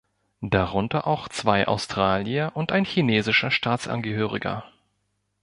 [0.49, 4.63] Darunter auch zwei Australier und ein chinesischer Staatsangehöriger.